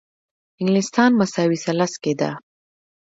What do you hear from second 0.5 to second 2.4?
انګلستان مساوي ثلث کې ده.